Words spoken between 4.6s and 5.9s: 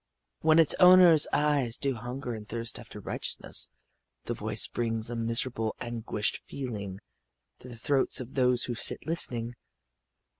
brings a miserable,